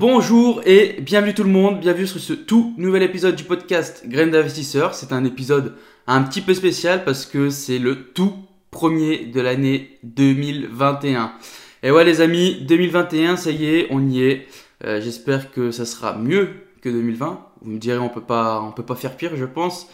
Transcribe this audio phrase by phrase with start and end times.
[0.00, 4.30] Bonjour et bienvenue tout le monde, bienvenue sur ce tout nouvel épisode du podcast Graines
[4.30, 4.94] d'investisseurs.
[4.94, 5.74] C'est un épisode
[6.06, 8.32] un petit peu spécial parce que c'est le tout
[8.70, 11.34] premier de l'année 2021.
[11.82, 14.46] Et ouais les amis, 2021, ça y est, on y est.
[14.86, 16.48] Euh, j'espère que ça sera mieux
[16.80, 17.48] que 2020.
[17.60, 19.86] Vous me direz, on peut pas, on peut pas faire pire, je pense.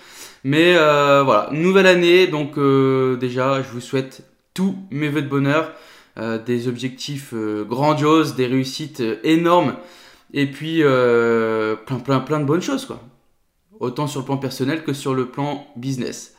[0.44, 4.22] Mais euh, voilà, nouvelle année, donc euh, déjà, je vous souhaite
[4.54, 5.72] tous mes voeux de bonheur.
[6.18, 9.74] Euh, des objectifs euh, grandioses, des réussites euh, énormes,
[10.32, 13.00] et puis plein, plein, plein de bonnes choses, quoi.
[13.80, 16.34] Autant sur le plan personnel que sur le plan business.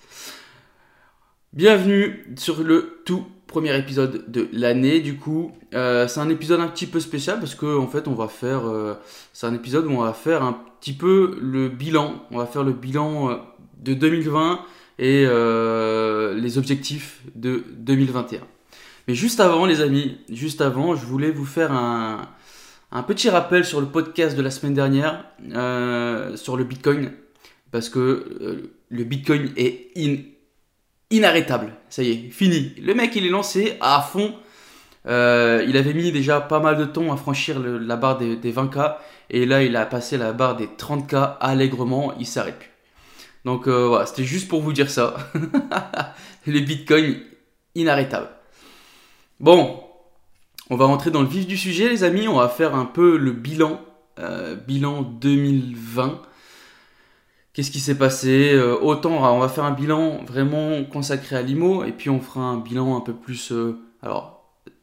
[1.53, 5.51] Bienvenue sur le tout premier épisode de l'année, du coup.
[5.71, 8.63] c'est un épisode un petit peu spécial parce que, en fait, on va faire.
[9.31, 12.25] c'est un épisode où on va faire un petit peu le bilan.
[12.31, 13.39] On va faire le bilan
[13.79, 14.59] de 2020
[14.99, 18.41] et les objectifs de 2021.
[19.07, 22.27] Mais juste avant, les amis, juste avant, je voulais vous faire un,
[23.07, 27.13] petit rappel sur le podcast de la semaine dernière euh, sur le Bitcoin.
[27.71, 29.93] Parce que euh, le Bitcoin est
[31.09, 31.73] inarrêtable.
[31.89, 32.73] Ça y est, fini.
[32.81, 34.35] Le mec, il est lancé à fond.
[35.05, 38.97] Euh, il avait mis déjà pas mal de temps à franchir la barre des, 20K.
[39.29, 42.13] Et là, il a passé la barre des 30K allègrement.
[42.19, 42.71] Il s'arrête plus.
[43.45, 45.15] Donc voilà, c'était juste pour vous dire ça.
[46.45, 47.15] les bitcoins
[47.73, 48.36] inarrêtables.
[49.39, 49.83] Bon,
[50.71, 52.27] on va rentrer dans le vif du sujet, les amis.
[52.27, 53.79] On va faire un peu le bilan,
[54.17, 56.23] euh, bilan 2020.
[57.53, 58.51] Qu'est-ce qui s'est passé?
[58.53, 62.41] Euh, Autant, on va faire un bilan vraiment consacré à l'IMO, et puis on fera
[62.41, 63.79] un bilan un peu plus, euh,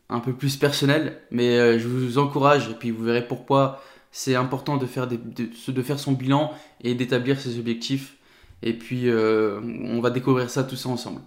[0.08, 1.20] un peu plus personnel.
[1.32, 3.82] Mais je vous encourage, et puis vous verrez pourquoi
[4.12, 8.16] c'est important de faire, de, de, faire son bilan et d'établir ses objectifs.
[8.62, 11.20] Et puis, on va découvrir ça tout ça ensemble.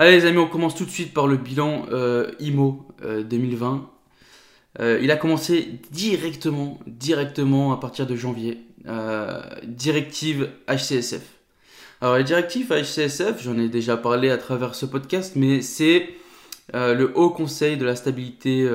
[0.00, 3.90] Allez les amis, on commence tout de suite par le bilan euh, IMO 2020.
[4.80, 8.62] Euh, euh, il a commencé directement, directement à partir de janvier.
[9.62, 11.20] directive HCSF.
[12.00, 16.08] Alors les directives HCSF, j'en ai déjà parlé à travers ce podcast, mais c'est
[16.72, 18.66] le Haut Conseil de la stabilité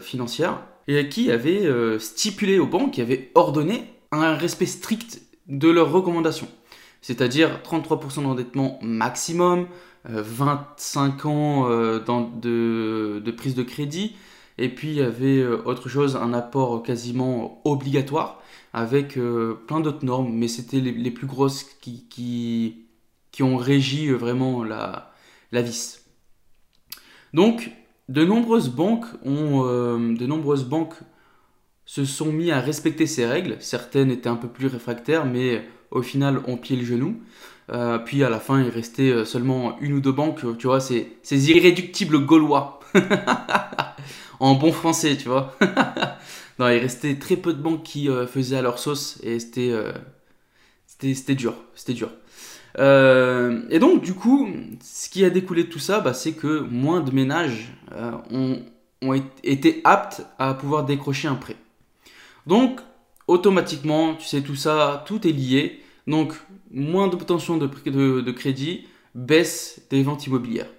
[0.00, 0.62] financière
[1.10, 6.48] qui avait stipulé aux banques, qui avait ordonné un respect strict de leurs recommandations.
[7.02, 9.66] C'est-à-dire 33% d'endettement maximum,
[10.04, 14.16] 25 euh, ans euh, de, prise de crédit.
[14.58, 19.18] Et puis il y avait euh, autre chose, un apport quasiment obligatoire avec
[19.66, 22.06] plein d'autres normes, mais c'était les, plus grosses qui,
[23.32, 25.12] qui, ont régi vraiment la,
[25.50, 26.04] la vis.
[27.34, 27.72] Donc,
[28.08, 30.94] de nombreuses banques ont, de nombreuses banques
[31.84, 33.56] se sont mis à respecter ces règles.
[33.58, 37.20] Certaines étaient un peu plus réfractaires, mais au final ont pied le genou.
[37.72, 40.80] Euh, puis à la fin, il restait euh, seulement une ou deux banques, tu vois,
[40.80, 42.80] ces, ces irréductibles gaulois.
[44.40, 45.56] en bon français, tu vois.
[46.58, 49.72] non, il restait très peu de banques qui euh, faisaient à leur sauce et c'était
[50.86, 52.10] c'était dur, c'était dur.
[52.78, 54.48] et donc, du coup,
[54.82, 57.72] ce qui a découlé de tout ça, bah, c'est que moins de ménages
[58.30, 58.60] ont,
[59.00, 61.56] ont été aptes à pouvoir décrocher un prêt.
[62.46, 62.80] Donc,
[63.28, 65.80] automatiquement, tu sais, tout ça, tout est lié.
[66.06, 66.34] Donc,
[66.70, 70.70] moins d'obtention de, de, de crédit, baisse des ventes immobilières.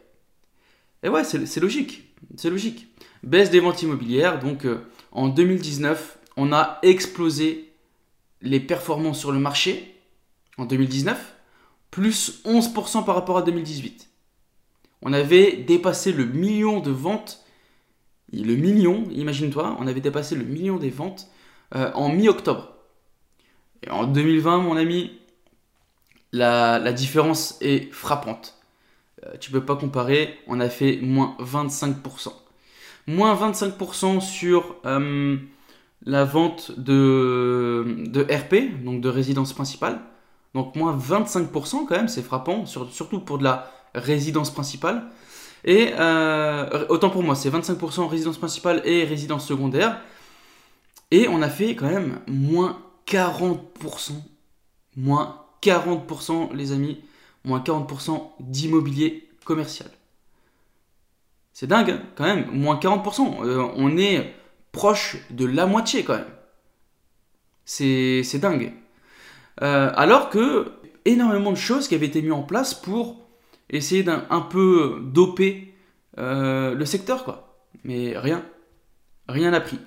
[1.03, 2.15] Et ouais, c'est logique.
[2.37, 2.87] C'est logique.
[3.23, 4.39] Baisse des ventes immobilières.
[4.39, 7.73] Donc, euh, en 2019, on a explosé
[8.41, 9.95] les performances sur le marché
[10.57, 11.35] en 2019,
[11.89, 14.09] plus 11% par rapport à 2018.
[15.01, 17.43] On avait dépassé le million de ventes.
[18.31, 21.29] Le million, imagine-toi, on avait dépassé le million des ventes
[21.75, 22.75] euh, en mi-octobre.
[23.83, 25.19] Et en 2020, mon ami,
[26.31, 28.57] la, différence est frappante.
[29.25, 32.33] Euh, tu peux pas comparer, on a fait moins 25%.
[33.07, 35.37] Moins 25% sur euh,
[36.05, 39.99] la vente de, de RP, donc de résidence principale.
[40.53, 45.03] Donc moins 25% quand même, c'est frappant, surtout pour de la résidence principale.
[45.63, 50.01] Et euh, autant pour moi, c'est 25% résidence principale et résidence secondaire.
[51.11, 54.13] Et on a fait quand même moins 40%.
[54.97, 57.01] Moins 40% les amis,
[57.43, 59.89] moins 40% d'immobilier commercial.
[61.53, 62.49] C'est dingue, hein, quand même.
[62.51, 63.43] Moins 40%.
[63.43, 64.33] Euh, on est
[64.71, 66.25] proche de la moitié, quand même.
[67.65, 68.73] C'est dingue.
[69.61, 70.71] Euh, alors que
[71.05, 73.27] énormément de choses qui avaient été mises en place pour
[73.69, 75.73] essayer d'un un peu doper
[76.17, 77.63] euh, le secteur, quoi.
[77.83, 78.45] Mais rien.
[79.27, 79.79] Rien n'a pris.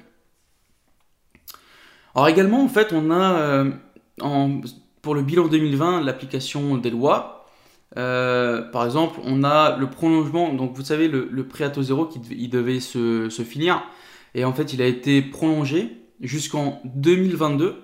[2.14, 3.64] Alors également, en fait, on a,
[4.20, 4.60] en,
[5.04, 7.46] pour le bilan 2020, l'application des lois,
[7.98, 12.06] euh, par exemple, on a le prolongement, donc vous savez, le, prêt à taux zéro
[12.06, 13.84] qui il devait se, finir,
[14.34, 17.82] et en fait il a été prolongé jusqu'en 2022.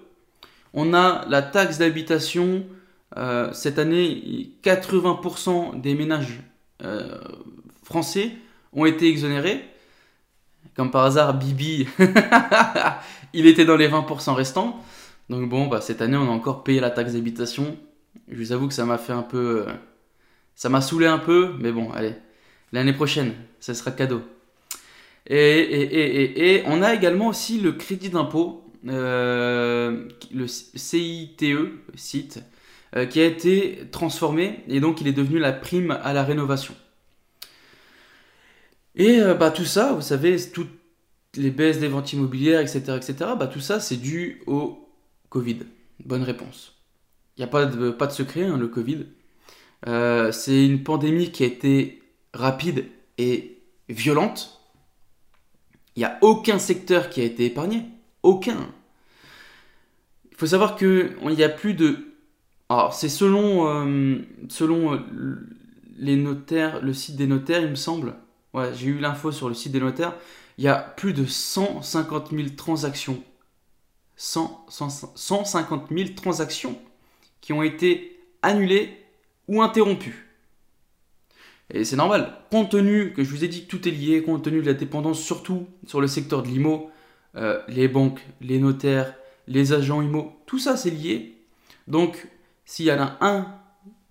[0.73, 2.65] On a la taxe d'habitation,
[3.19, 6.41] euh, cette année, 80% des ménages
[6.83, 7.19] euh,
[7.83, 8.33] français
[8.73, 9.63] ont été exonérés.
[10.75, 11.87] Comme par hasard, Bibi,
[13.35, 14.83] il était dans les 20% restants.
[15.31, 17.79] Donc bon, bah, cette année, on a encore payé la taxe d'habitation.
[18.29, 19.65] Je vous avoue que ça m'a fait un peu...
[20.57, 22.15] Ça m'a saoulé un peu, mais bon, allez.
[22.73, 24.23] L'année prochaine, ça sera cadeau.
[25.29, 31.45] Et, on a également aussi le crédit d'impôt, euh, le CITE,
[31.95, 32.43] site,
[32.97, 36.75] euh, qui a été transformé et donc il est devenu la prime à la rénovation.
[38.97, 40.73] Et euh, bah, tout ça, vous savez, toutes
[41.37, 44.90] les baisses des ventes immobilières, etc., etc., bah, tout ça, c'est dû au
[45.31, 45.61] Covid.
[46.05, 46.75] Bonne réponse.
[47.37, 49.07] Il n'y a pas de, secret, hein, le Covid.
[49.87, 52.03] Euh, c'est une pandémie qui a été
[52.35, 52.87] rapide
[53.17, 54.61] et violente.
[55.97, 57.85] Il n'y a aucun secteur qui a été épargné.
[58.23, 58.69] Aucun.
[60.31, 61.97] Il faut savoir qu'il y a plus de...
[62.69, 64.19] Alors, c'est selon, euh,
[64.49, 64.99] selon euh,
[65.99, 68.15] les notaires, le site des notaires, il me semble.
[68.53, 70.15] Ouais, j'ai eu l'info sur le site des notaires.
[70.59, 73.23] Il y a plus de 150 000 transactions.
[74.21, 76.79] 150 000 transactions
[77.41, 78.99] qui ont été annulées
[79.49, 80.27] ou interrompu.
[81.73, 82.37] Et c'est normal.
[82.51, 84.75] Compte tenu que je vous ai dit que tout est lié, compte tenu de la
[84.75, 86.91] dépendance surtout sur le secteur de l'IMO,
[87.37, 89.15] euh, les banques, les notaires,
[89.47, 91.37] les agents IMO, tout ça c'est lié.
[91.89, 92.29] Donc
[92.67, 93.47] s'il y en a un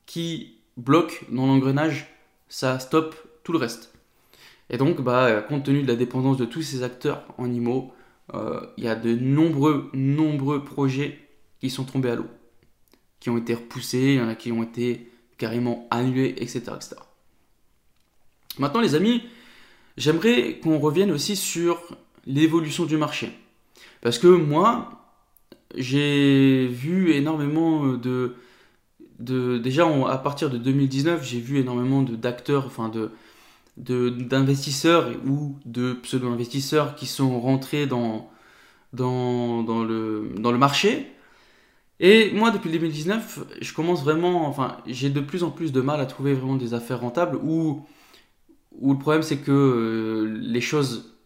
[0.08, 2.16] qui bloque dans l'engrenage,
[2.48, 3.94] ça stoppe tout le reste.
[4.72, 7.99] Et donc, bah, compte tenu de la dépendance de tous ces acteurs en IMO, euh,
[8.78, 11.18] il y a de nombreux, nombreux projets
[11.60, 12.28] qui sont tombés à l'eau,
[13.20, 16.96] qui ont été repoussés, il y en a qui ont été carrément annulé, etc., etc.
[18.60, 19.24] Maintenant, les amis,
[19.98, 21.82] j'aimerais qu'on revienne aussi sur
[22.26, 23.32] l'évolution du marché.
[24.02, 24.90] Parce que moi,
[25.76, 28.36] j'ai vu énormément de,
[29.20, 33.12] de déjà à partir de 2019, j'ai vu énormément d'acteurs, enfin de
[33.80, 38.30] d'investisseurs ou de pseudo-investisseurs qui sont rentrés dans,
[38.94, 41.08] dans, dans, le, dans le marché
[42.00, 46.00] et moi, depuis 2019, je commence vraiment, enfin, j'ai de plus en plus de mal
[46.00, 47.86] à trouver vraiment des affaires rentables où,
[48.82, 51.18] le problème c'est que euh, les choses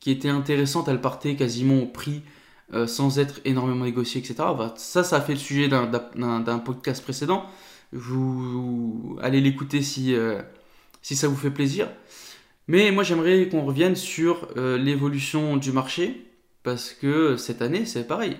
[0.00, 2.22] qui étaient intéressantes, elles partaient quasiment au prix
[2.72, 4.36] euh, sans être énormément négociées, etc.
[4.76, 7.44] Ça, ça a fait le sujet d'un podcast précédent.
[7.92, 10.42] Vous allez l'écouter si, euh,
[11.02, 11.88] si ça vous fait plaisir.
[12.66, 16.26] Mais moi, j'aimerais qu'on revienne sur l'évolution du marché
[16.62, 18.36] parce que cette année, c'est pareil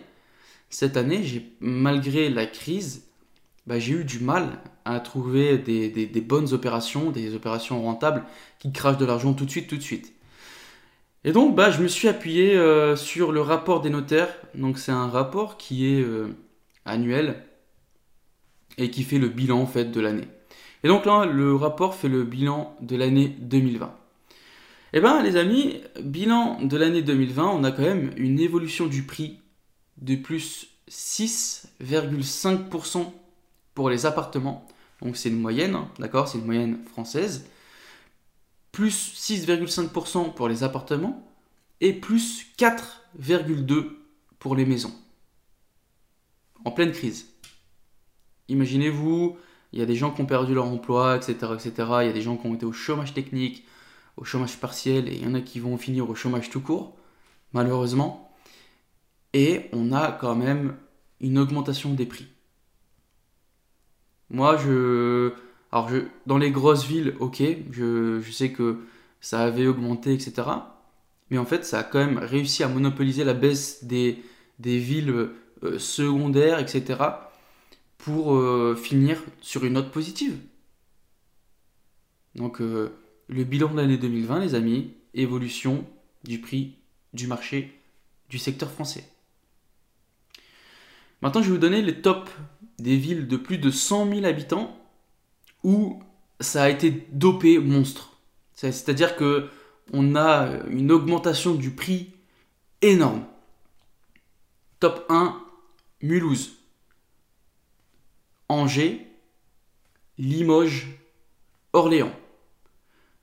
[0.71, 1.25] cette année,
[1.61, 3.09] malgré la crise,
[3.67, 8.25] bah, j'ai eu du mal à trouver des, bonnes opérations, des opérations rentables
[8.59, 10.15] qui crachent de l'argent tout de suite, tout de suite.
[11.25, 14.35] Et donc, bah, je me suis appuyé euh, sur le rapport des notaires.
[14.55, 16.29] Donc, c'est un rapport qui est euh,
[16.85, 17.43] annuel
[18.79, 20.29] et qui fait le bilan en fait de l'année.
[20.85, 23.95] Et donc là, le rapport fait le bilan de l'année 2020.
[24.95, 29.03] Eh bien, les amis, bilan de l'année 2020, on a quand même une évolution du
[29.03, 29.39] prix
[29.99, 33.13] de plus 6,5%
[33.75, 34.67] pour les appartements.
[35.03, 37.51] Donc c'est une moyenne, hein, d'accord C'est une moyenne française.
[38.73, 41.29] Plus 6,5% pour les appartements
[41.81, 43.91] et plus 4,2%
[44.39, 44.95] pour les maisons.
[46.65, 47.27] En pleine crise.
[48.49, 49.37] Imaginez-vous,
[49.73, 51.73] il y a des gens qui ont perdu leur emploi, etc., etc.
[52.03, 53.67] Il y a des gens qui ont été au chômage technique,
[54.17, 56.97] au chômage partiel, et il y en a qui vont finir au chômage tout court,
[57.53, 58.29] malheureusement
[59.33, 60.77] et on a quand même
[61.21, 62.27] une augmentation des prix.
[64.31, 65.33] Moi, je.
[65.73, 68.79] Alors, je, dans les grosses villes, ok, je, sais que
[69.21, 70.49] ça avait augmenté, etc.
[71.31, 74.23] Mais en fait, ça a quand même réussi à monopoliser la baisse des,
[74.59, 75.31] des villes
[75.63, 76.97] euh, secondaires, etc.
[77.99, 80.39] pour euh, finir sur une note positive.
[82.35, 82.93] Donc, euh,
[83.29, 85.85] le bilan de l'année 2020, les amis, évolution
[86.25, 86.77] du prix
[87.13, 87.81] du marché
[88.29, 89.05] du secteur français.
[91.21, 92.31] Maintenant, je vais vous donner les tops
[92.79, 94.79] des villes de plus de 100 000 habitants
[95.65, 96.01] où
[96.41, 98.19] ça a été dopé monstre.
[98.55, 99.49] C'est-à-dire que
[99.93, 102.13] on a une augmentation du prix
[102.83, 103.25] énorme.
[104.81, 105.41] Top 1,
[106.03, 106.58] Mulhouse.
[108.49, 109.07] Angers,
[110.17, 110.89] Limoges,
[111.73, 112.15] Orléans.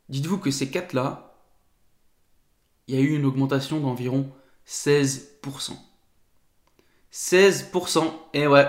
[0.10, 1.36] Dites-vous que ces quatre-là,
[2.88, 4.32] il y a eu une augmentation d'environ
[4.68, 5.74] 16%.
[7.12, 8.68] 16%, et ouais,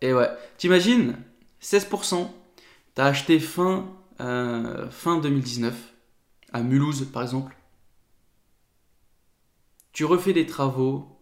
[0.00, 0.28] et ouais.
[0.58, 1.16] T'imagines
[1.60, 2.30] 16%,
[2.94, 5.74] t'as acheté fin, euh, fin 2019,
[6.52, 7.56] à Mulhouse par exemple.
[9.92, 11.18] Tu refais des travaux,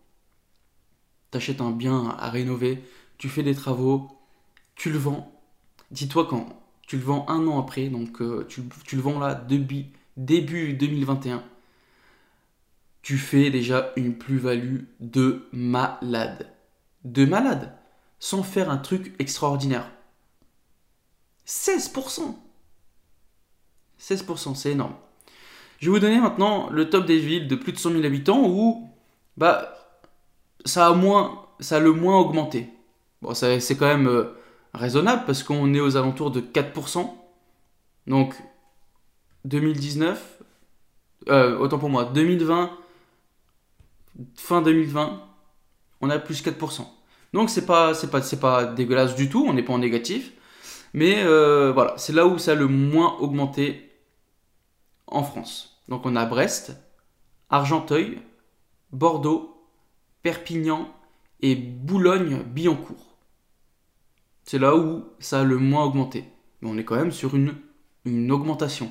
[1.30, 2.82] t'achètes un bien à rénover,
[3.18, 4.14] tu fais des travaux,
[4.74, 5.32] tu le vends.
[5.90, 6.48] Dis-toi quand
[6.86, 8.62] tu le vends un an après, donc euh, tu,
[8.96, 11.42] le vends là début, début 2021,
[13.02, 16.50] tu fais déjà une plus-value de malade.
[17.04, 17.76] De malade.
[18.18, 19.90] Sans faire un truc extraordinaire.
[21.46, 22.34] 16%
[24.00, 24.94] 16%, c'est énorme.
[25.78, 28.48] Je vais vous donner maintenant le top des villes de plus de 100 000 habitants
[28.48, 28.88] où
[29.36, 29.74] bah,
[30.64, 32.70] ça, a moins, le moins augmenté.
[33.22, 34.36] Bon, c'est quand même euh,
[34.74, 37.10] raisonnable parce qu'on est aux alentours de 4%.
[38.06, 38.34] Donc
[39.44, 40.42] 2019,
[41.28, 42.70] euh, autant pour moi, 2020,
[44.36, 45.22] fin 2020,
[46.00, 46.86] on a plus 4%.
[47.32, 50.32] Donc c'est pas, c'est pas, c'est pas dégueulasse du tout, on n'est pas en négatif.
[50.92, 53.90] Mais euh, voilà, c'est là où ça a le moins augmenté
[55.06, 55.82] en France.
[55.88, 56.76] Donc on a Brest,
[57.50, 58.20] Argenteuil,
[58.92, 59.66] Bordeaux,
[60.22, 60.88] Perpignan
[61.40, 63.13] et Boulogne-Billancourt.
[64.44, 66.24] C'est là où ça a le moins augmenté.
[66.60, 67.54] Mais on est quand même sur une,
[68.30, 68.90] augmentation.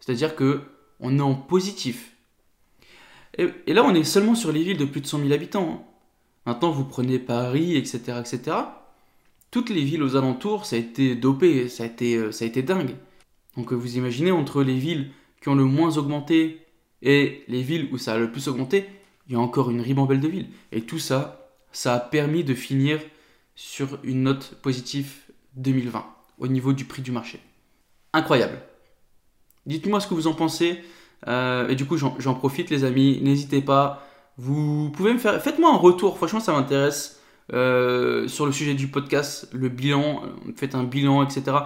[0.00, 0.62] C'est-à-dire que
[1.00, 2.12] on est en positif.
[3.36, 5.68] Et, là, on est seulement sur les villes de plus de 100 000 habitants.
[5.68, 5.82] Hein.
[6.46, 8.56] Maintenant, vous prenez Paris, etc., etc.
[9.50, 12.48] Toutes les villes aux alentours, ça a été dopé, ça a été, euh, ça a
[12.48, 12.94] été dingue.
[13.56, 15.10] Donc vous imaginez, entre les villes
[15.40, 16.60] qui ont le moins augmenté
[17.02, 18.86] et les villes où ça a le plus augmenté,
[19.26, 20.48] il y a encore une ribambelle de villes.
[20.72, 23.00] Et tout ça, ça a permis de finir
[23.54, 25.12] sur une note positive
[25.56, 26.04] 2020
[26.38, 27.40] au niveau du prix du marché.
[28.12, 28.60] Incroyable.
[29.66, 30.82] Dites-moi ce que vous en pensez.
[31.26, 33.20] Euh, et du coup, j'en profite, les amis.
[33.22, 34.06] N'hésitez pas.
[34.36, 35.40] Vous pouvez me faire.
[35.42, 36.16] Faites-moi un retour.
[36.16, 37.20] Franchement, ça m'intéresse.
[37.52, 40.22] Euh, sur le sujet du podcast, le bilan.
[40.56, 41.56] Faites un bilan, etc.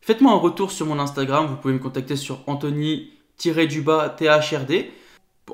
[0.00, 1.46] Faites-moi un retour sur mon Instagram.
[1.46, 4.86] Vous pouvez me contacter sur Anthony-du-bas THRD.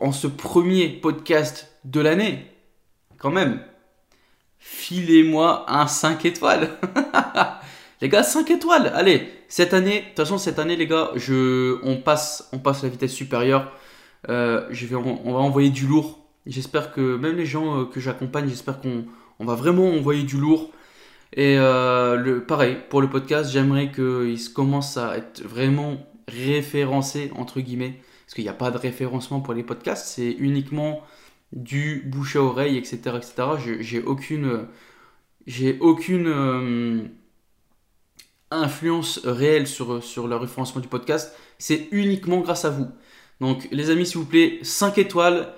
[0.00, 2.46] En ce premier podcast de l'année.
[3.18, 3.60] Quand même
[4.58, 6.70] filez-moi un 5 étoiles.
[8.00, 8.92] les gars, 5 étoiles.
[8.94, 12.82] Allez, cette année, de toute façon, cette année, les gars, je, on, passe, on passe
[12.82, 13.72] la vitesse supérieure.
[14.28, 16.18] Euh, je vais, on, va envoyer du lourd.
[16.46, 19.04] J'espère que même les gens euh, que j'accompagne, j'espère qu'on
[19.38, 20.70] on va vraiment envoyer du lourd.
[21.34, 27.60] Et euh, le, pareil, pour le podcast, j'aimerais qu'il commence à être vraiment référencé, entre
[27.60, 28.00] guillemets.
[28.24, 31.02] Parce qu'il n'y a pas de référencement pour les podcasts, c'est uniquement
[31.52, 33.16] du bouche à oreille, etc.
[33.16, 33.78] etc.
[33.80, 34.66] J'ai aucune,
[36.26, 37.04] euh,
[38.50, 41.34] influence réelle sur, sur le référencement du podcast.
[41.58, 42.88] C'est uniquement grâce à vous.
[43.40, 45.52] Donc les amis, s'il vous plaît, 5 étoiles,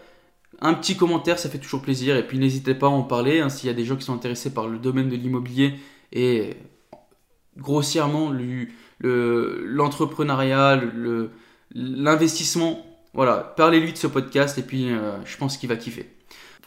[0.61, 2.16] un petit commentaire, ça fait toujours plaisir.
[2.16, 4.14] Et puis n'hésitez pas à en parler hein, s'il y a des gens qui sont
[4.14, 5.75] intéressés par le domaine de l'immobilier
[6.12, 6.56] et
[7.56, 8.32] grossièrement
[9.02, 10.80] l'entrepreneuriat,
[11.75, 16.09] l'investissement voilà, parlez-lui de ce podcast et puis euh, je pense qu'il va kiffer.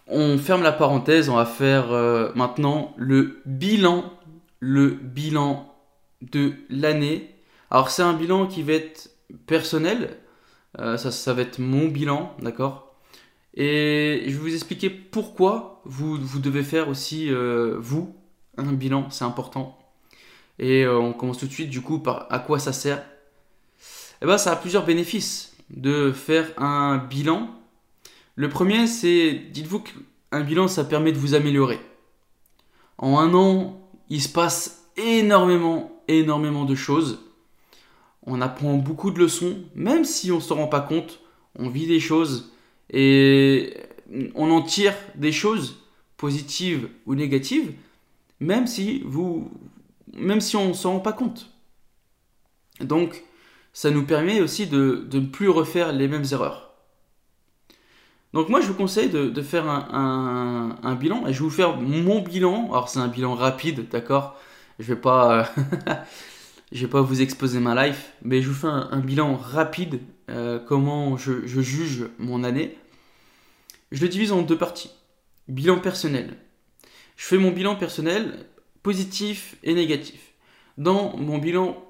[0.08, 4.12] On ferme la parenthèse, on va faire euh, maintenant le bilan,
[4.60, 5.74] le bilan
[6.22, 7.34] de l'année.
[7.72, 9.12] Alors c'est un bilan qui va être
[9.48, 10.18] personnel,
[10.80, 12.98] euh, ça, va être mon bilan, d'accord?
[13.54, 17.30] Et je vais vous expliquer pourquoi vous, vous devez faire aussi,
[17.78, 18.16] vous,
[18.58, 19.78] un bilan, c'est important.
[20.60, 23.06] Et on commence tout de suite du coup par à quoi ça sert?
[24.22, 27.50] Eh bien ça a plusieurs bénéfices de faire un bilan.
[28.36, 31.80] Le premier, c'est, dites-vous qu'un bilan, ça permet de vous améliorer.
[32.98, 33.80] En un an,
[34.10, 37.20] il se passe énormément, énormément de choses.
[38.26, 41.20] On apprend beaucoup de leçons, même si on ne se rend pas compte,
[41.58, 42.54] on vit des choses
[42.90, 43.76] et
[44.36, 45.84] on en tire des choses
[46.18, 47.74] positives ou négatives,
[48.40, 49.52] même si vous,
[50.14, 51.50] même si on ne s'en rend pas compte.
[52.80, 53.24] Donc,
[53.74, 56.74] ça nous permet aussi de, ne plus refaire les mêmes erreurs.
[58.34, 62.22] Donc moi je vous conseille de, faire un, bilan et je vais vous faire mon
[62.22, 62.70] bilan.
[62.72, 64.40] Alors c'est un bilan rapide, d'accord?
[64.80, 65.52] Je vais pas,
[66.72, 70.00] je vais pas vous exposer ma life, mais je vous fais un, bilan rapide.
[70.30, 72.78] Euh, comment je, je, juge mon année.
[73.92, 74.92] Je le divise en deux parties.
[75.48, 76.38] Bilan personnel.
[77.18, 78.48] Je fais mon bilan personnel
[78.82, 80.34] positif et négatif.
[80.78, 81.84] Dans mon bilan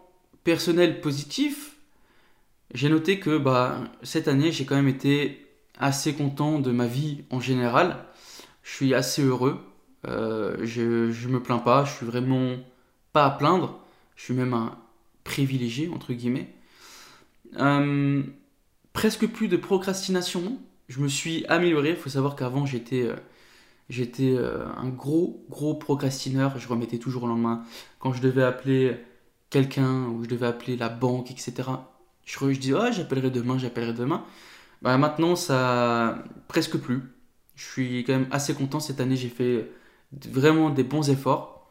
[0.43, 1.72] personnel positif,
[2.73, 5.45] j'ai noté que bah, cette année, j'ai quand même été
[5.77, 8.05] assez content de ma vie en général.
[8.63, 9.59] Je suis assez heureux.
[10.07, 11.85] Euh, je, je me plains pas.
[11.85, 12.55] Je suis vraiment
[13.11, 13.79] pas à plaindre.
[14.15, 14.77] Je suis même un
[15.23, 16.53] privilégié, entre guillemets.
[17.59, 18.23] Euh,
[18.93, 20.57] presque plus de procrastination.
[20.87, 21.91] Je me suis amélioré.
[21.91, 23.15] Il faut savoir qu'avant, j'étais euh,
[23.89, 26.57] j'étais un gros, gros procrastineur.
[26.57, 27.63] Je remettais toujours au lendemain.
[27.99, 28.97] Quand je devais appeler
[29.51, 31.69] quelqu'un ou je devais appeler la banque, etc.
[32.25, 34.25] Je, dis, oh, j'appellerai demain, j'appellerai demain.
[34.81, 37.01] Bah, maintenant, ça presque plus.
[37.55, 38.79] Je suis quand même assez content.
[38.79, 39.69] Cette année, j'ai fait
[40.29, 41.69] vraiment des bons efforts.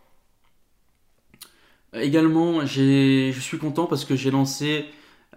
[1.95, 4.87] Également, je suis content parce que j'ai lancé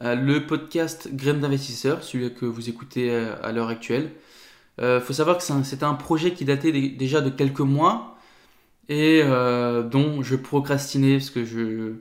[0.02, 4.12] euh, le podcast Graines d'investisseurs, celui que vous écoutez euh, à l'heure actuelle.
[4.78, 8.18] Il euh, faut savoir que c'était un, projet qui datait déjà de quelques mois
[8.90, 11.94] et dont je procrastinais parce que je,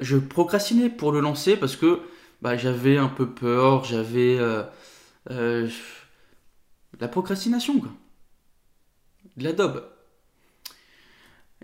[0.00, 2.00] je, procrastinais pour le lancer parce que
[2.42, 4.38] bah, j'avais un peu peur, j'avais
[5.28, 7.90] la procrastination quoi.
[9.36, 9.84] De la daube.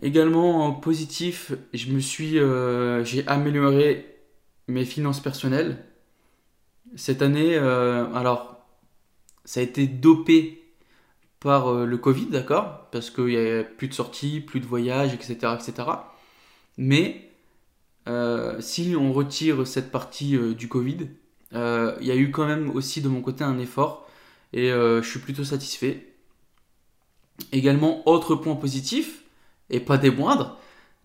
[0.02, 4.18] Également en positif, je me suis, euh, j'ai amélioré
[4.66, 5.84] mes finances personnelles.
[6.96, 8.66] Cette année, euh, alors,
[9.44, 10.75] ça a été dopé
[11.38, 12.88] par euh, le Covid, d'accord?
[12.90, 15.54] Parce qu'il n'y a plus de sorties, plus de voyages, etc.
[15.54, 15.88] etc.
[16.78, 17.30] Mais
[18.61, 21.09] si on retire cette partie du Covid,
[21.52, 24.09] il y a eu quand même aussi de mon côté un effort
[24.52, 26.06] et je suis plutôt satisfait.
[27.52, 29.23] Également, autre point positif,
[29.71, 30.59] et pas des moindres,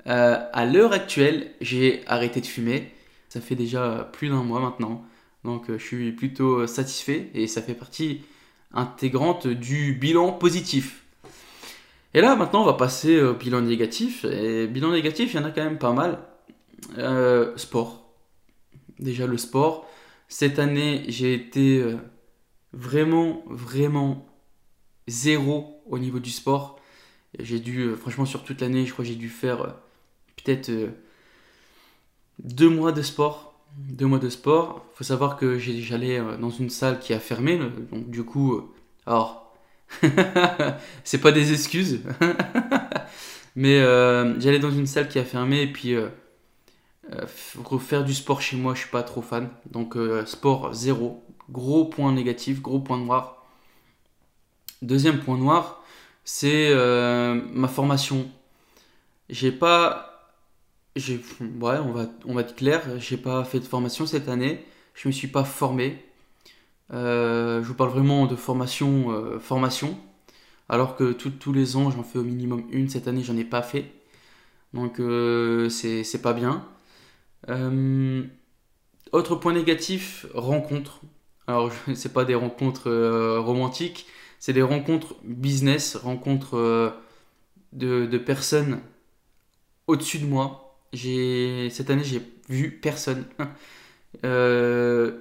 [0.08, 2.94] euh, à l'heure actuelle, j'ai arrêté de fumer.
[3.30, 5.04] Ça fait déjà plus d'un mois maintenant.
[5.44, 8.22] Donc euh, je suis plutôt satisfait et ça fait partie
[8.74, 11.04] intégrante du bilan positif.
[12.14, 14.26] Et là maintenant on va passer au bilan négatif.
[14.26, 16.20] Et bilan négatif, il y en a quand même pas mal.
[16.98, 18.14] Euh, sport.
[19.00, 19.88] Déjà le sport.
[20.28, 21.84] Cette année j'ai été
[22.74, 24.28] vraiment, vraiment
[25.08, 26.80] zéro au niveau du sport.
[27.40, 29.70] J'ai dû, euh, franchement, sur toute l'année, je crois que j'ai dû faire euh,
[30.38, 30.90] peut-être euh,
[32.40, 33.54] deux mois de sport.
[33.78, 34.86] Deux mois de sport.
[34.96, 37.60] Faut savoir que j'allais dans une salle qui a fermé.
[37.92, 38.72] Donc, du coup,
[39.06, 39.54] alors,
[41.04, 42.02] c'est pas des excuses.
[43.56, 43.80] Mais
[44.40, 45.94] j'allais dans une salle qui a fermé et puis
[47.64, 49.50] refaire du sport chez moi, je suis pas trop fan.
[49.72, 51.24] Donc, sport zéro.
[51.50, 53.38] Gros point négatif, gros point noir.
[54.82, 55.82] Deuxième point noir,
[56.24, 58.30] c'est euh, ma formation.
[59.30, 60.34] J'ai pas.
[61.40, 64.66] Ouais, on va, on va être clair, j'ai pas fait de formation cette année.
[64.94, 66.04] Je me suis pas formé.
[66.94, 69.98] Euh, je vous parle vraiment de formation, euh, formation.
[70.70, 72.90] Alors que tous les ans, j'en fais au minimum une.
[72.90, 73.92] Cette année, j'en ai pas fait.
[74.74, 75.02] Donc,
[75.72, 76.68] c'est, c'est pas bien.
[79.12, 81.02] Autre point négatif, rencontre.
[81.48, 82.92] Alors, c'est pas des rencontres
[83.38, 84.08] romantiques
[84.40, 86.90] c'est des rencontres business, rencontres euh,
[87.74, 88.80] de, personnes
[89.88, 90.80] au-dessus de moi.
[90.94, 93.26] Cette année, j'ai vu personne.
[94.26, 95.20] euh,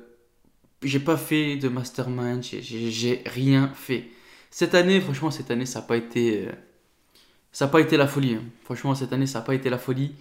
[0.82, 4.08] j'ai pas fait de mastermind, j'ai rien fait.
[4.50, 6.48] Cette année, franchement, cette année, ça n'a pas été,
[7.72, 8.34] pas été la folie.
[8.34, 8.44] Hein.
[8.64, 10.14] Franchement, cette année, ça n'a pas été la folie.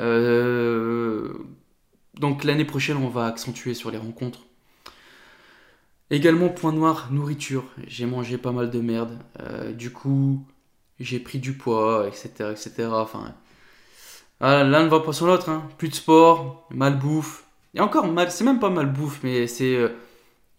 [0.00, 1.32] Euh,
[2.14, 4.46] donc l'année prochaine, on va accentuer sur les rencontres.
[6.10, 7.64] Également, point noir, nourriture.
[7.86, 9.18] J'ai mangé pas mal de merde.
[9.40, 10.46] Euh, du coup,
[11.00, 12.50] j'ai pris du poids, etc.
[12.52, 12.88] etc.
[12.92, 13.34] Enfin,
[14.40, 15.48] ah, l'un ne va pas sur l'autre.
[15.48, 15.68] Hein.
[15.78, 17.44] Plus de sport, mal bouffe.
[17.74, 19.76] Et encore, c'est même pas mal bouffe, mais c'est.
[19.76, 19.90] Euh,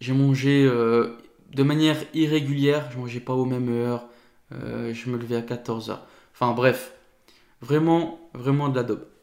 [0.00, 2.88] j'ai mangé de manière irrégulière.
[2.92, 4.06] Je mangeais pas aux mêmes heures.
[4.52, 5.98] je me levais à 14h.
[6.34, 6.92] Enfin, bref.
[7.60, 9.17] Vraiment, vraiment de la dope.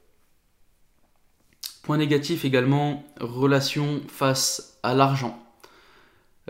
[1.85, 5.39] Point négatif également, relation face à l'argent.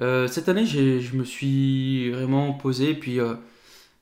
[0.02, 3.34] Euh, cette année, je me suis vraiment posé, puis euh,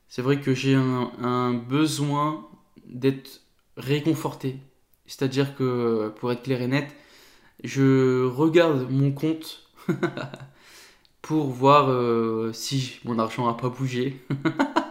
[0.08, 2.48] c'est vrai que j'ai un, besoin
[2.86, 3.42] d'être
[3.78, 4.58] réconforté.
[5.08, 6.96] C'est-à-dire que, pour être clair et net,
[7.64, 9.72] je regarde mon compte
[11.24, 14.22] pour voir euh, si mon argent n'a pas bougé.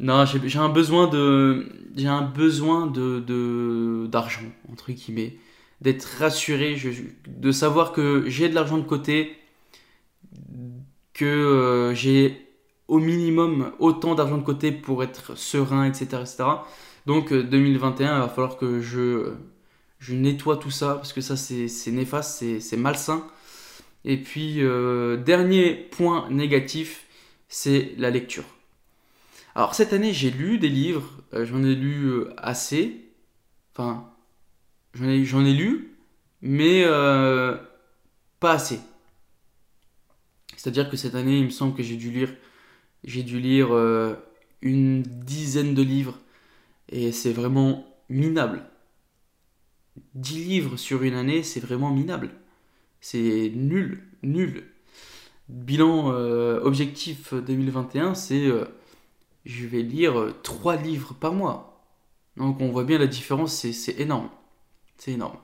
[0.00, 5.38] non, j'ai un besoin de, j'ai un besoin de d'argent entre guillemets,
[5.80, 6.76] d'être rassuré,
[7.26, 9.36] de savoir que j'ai de l'argent de côté
[11.12, 12.48] que euh, j'ai
[12.88, 16.22] au minimum autant d'argent de côté pour être serein, etc.
[16.22, 16.44] etc.
[17.06, 19.32] Donc 2021, euh, il va falloir que je,
[20.00, 23.26] je nettoie tout ça parce que ça c'est néfaste, c'est malsain.
[24.04, 27.06] Et puis, euh, dernier point négatif,
[27.48, 28.44] c'est la lecture.
[29.54, 33.08] Alors cette année, j'ai lu des livres, j'en ai lu assez.
[33.72, 34.12] Enfin,
[34.94, 35.96] j'en ai, ai lu,
[36.42, 37.56] mais euh,
[38.40, 38.80] pas assez.
[40.56, 42.34] C'est-à-dire que cette année, il me semble que j'ai dû lire,
[43.04, 44.14] j'ai dû lire euh,
[44.60, 46.18] une dizaine de livres
[46.88, 48.64] et c'est vraiment minable.
[50.14, 52.30] 10 livres sur une année, c'est vraiment minable.
[53.00, 54.64] C'est nul, nul.
[55.48, 58.50] Bilan euh, objectif 2021, c'est
[59.44, 61.86] je vais lire 3 livres par mois.
[62.36, 64.28] Donc on voit bien la différence, c'est énorme.
[64.98, 65.36] C'est énorme.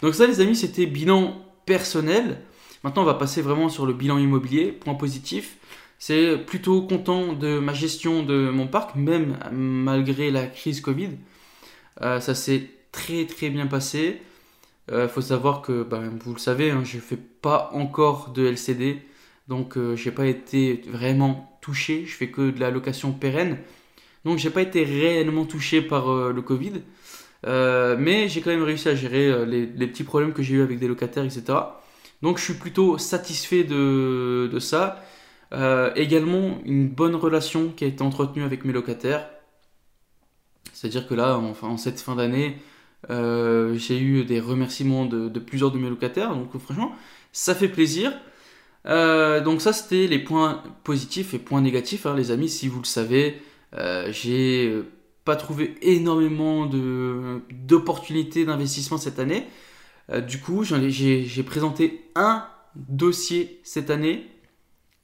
[0.00, 2.42] Donc ça les amis, c'était bilan personnel.
[2.82, 4.72] Maintenant on va passer vraiment sur le bilan immobilier.
[4.72, 5.56] Point positif,
[5.98, 11.10] c'est plutôt content de ma gestion de mon parc, même malgré la crise Covid.
[12.00, 14.20] Euh, ça s'est très très bien passé.
[14.88, 18.30] Il euh, faut savoir que, ben, vous le savez, hein, je ne fais pas encore
[18.30, 19.00] de LCD.
[19.48, 22.04] Donc euh, je n'ai pas été vraiment touché.
[22.04, 23.56] Je fais que de la location pérenne.
[24.26, 26.82] Donc j'ai pas été réellement touché par le Covid.
[27.46, 30.62] Euh, mais j'ai quand même réussi à gérer euh, les, petits problèmes que j'ai eu
[30.62, 31.58] avec des locataires, etc.
[32.22, 35.02] Donc je suis plutôt satisfait de, ça.
[35.52, 39.28] Euh, également une bonne relation qui a été entretenue avec mes locataires.
[40.72, 42.58] C'est-à-dire que là, enfin, en cette fin d'année,
[43.08, 46.34] j'ai eu des remerciements de, de, plusieurs de mes locataires.
[46.34, 46.92] Donc franchement,
[47.32, 48.12] ça fait plaisir.
[48.84, 52.48] Donc ça, c'était les points positifs et points négatifs, hein, les amis.
[52.48, 53.40] Si vous le savez,
[54.10, 54.82] j'ai
[55.24, 59.46] pas trouvé énormément d'opportunités d'investissement cette année.
[60.10, 64.26] Euh, du coup, j'ai présenté un dossier cette année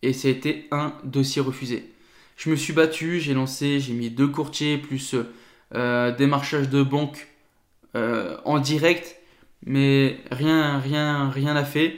[0.03, 1.93] et ça a été un dossier refusé.
[2.37, 5.15] Je me suis battu, j'ai lancé, j'ai mis deux courtiers plus
[5.75, 7.29] euh, démarchage de banque
[7.97, 9.17] euh, en direct,
[9.67, 11.97] mais rien, rien, rien n'a fait.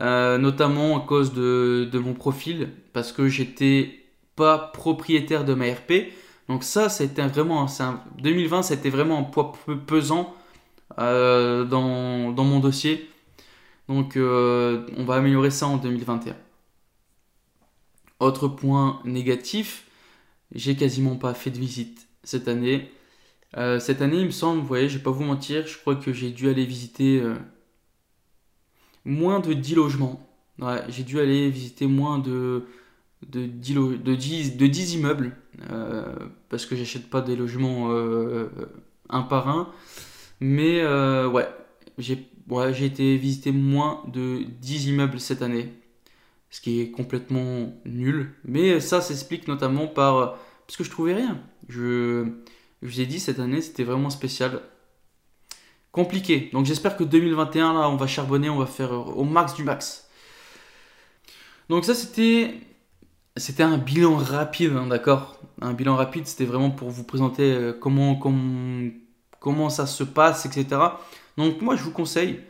[0.00, 4.04] Euh, notamment à cause de, mon profil, parce que j'étais
[4.36, 6.12] pas propriétaire de ma RP.
[6.48, 9.52] Donc ça, c'était vraiment, un, 2020, c'était vraiment un poids
[9.86, 10.34] pesant
[11.00, 13.10] euh, dans, mon dossier.
[13.88, 16.36] Donc euh, on va améliorer ça en 2021.
[18.20, 19.84] Autre point négatif,
[20.54, 22.92] j'ai quasiment pas fait de visite cette année.
[23.80, 26.12] Cette année, il me semble, vous voyez, je vais pas vous mentir, je crois que
[26.12, 27.22] j'ai dû aller visiter
[29.08, 30.28] moins de 10 logements.
[30.88, 32.64] j'ai dû aller visiter moins de
[33.26, 35.36] de 10, de 10, de 10 immeubles,
[35.70, 36.14] euh,
[36.48, 38.48] parce que j'achète pas des logements euh,
[39.08, 39.72] un par un.
[40.40, 41.48] Mais euh, ouais,
[41.98, 45.72] j'ai ouais, été visiter moins de 10 immeubles cette année,
[46.50, 48.34] ce qui est complètement nul.
[48.44, 50.38] Mais ça s'explique notamment par...
[50.66, 51.40] parce que je trouvais rien.
[51.68, 52.24] Je,
[52.82, 54.60] je vous ai dit, cette année, c'était vraiment spécial.
[55.98, 56.48] Compliqué.
[56.52, 60.08] Donc j'espère que 2021, là, on va charbonner, on va faire au max du max.
[61.68, 62.54] Donc ça, c'était
[63.36, 65.40] c'était un bilan rapide, hein, d'accord?
[65.60, 70.80] Un bilan rapide, c'était vraiment pour vous présenter euh, comment, ça se passe, etc.
[71.36, 72.42] Donc moi, je vous conseille,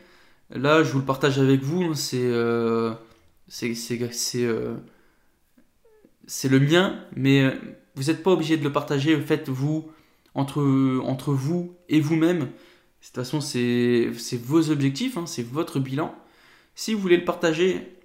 [0.51, 2.93] là, je vous le partage avec vous, hein, c'est euh,
[3.47, 3.73] c'est
[4.43, 4.75] euh,
[6.43, 7.51] le mien, mais
[7.95, 9.89] vous n'êtes pas obligé de le partager, faites-vous
[10.35, 12.49] entre vous et vous-même.
[13.01, 14.11] De toute façon, c'est
[14.43, 16.13] vos objectifs, hein, c'est votre bilan.
[16.75, 17.95] Si vous voulez le partager,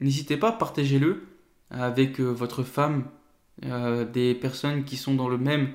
[0.00, 1.26] n'hésitez pas, partagez-le
[1.70, 3.04] avec euh, votre femme,
[3.64, 5.72] euh, des personnes qui sont dans le même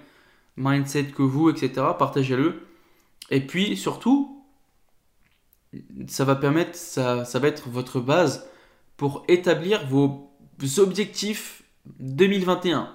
[0.57, 1.87] mindset que vous, etc.
[1.97, 2.61] Partagez-le.
[3.29, 4.43] Et puis surtout,
[6.07, 8.49] ça va permettre, ça, ça va être votre base
[8.97, 10.31] pour établir vos
[10.77, 11.63] objectifs
[11.99, 12.93] 2021.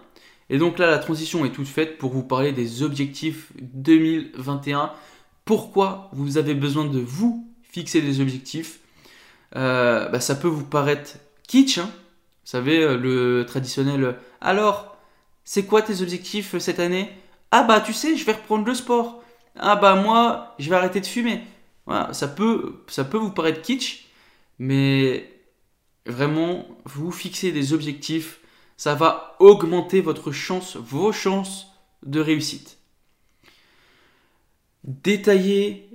[0.49, 4.93] Et donc là, la transition est toute faite pour vous parler des objectifs 2021.
[5.47, 8.81] Pourquoi vous avez besoin de vous fixer des objectifs
[9.55, 11.13] euh, bah, Ça peut vous paraître
[11.47, 14.97] kitsch, hein vous savez, euh, le traditionnel Alors,
[15.45, 17.11] c'est quoi tes objectifs euh, cette année?
[17.53, 19.23] Ah bah tu sais, je vais reprendre le sport.
[19.57, 21.43] Ah bah moi, je vais arrêter de fumer.
[21.87, 24.09] Voilà, ça peut, ça peut vous paraître kitsch,
[24.59, 25.33] mais
[26.07, 28.41] vraiment, vous fixez des objectifs,
[28.77, 31.69] ça va augmenter votre chance, vos chances
[32.05, 32.76] de réussite.
[34.87, 35.89] Détaillez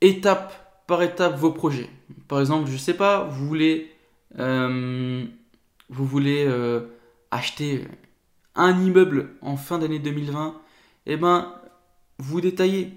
[0.00, 1.90] étape par étape vos projets.
[2.28, 3.90] Par exemple, je sais pas, vous voulez
[5.88, 6.80] vous voulez euh,
[7.30, 7.84] acheter
[8.54, 10.60] un immeuble en fin d'année 2020,
[11.06, 11.54] eh ben,
[12.18, 12.92] vous détaillez.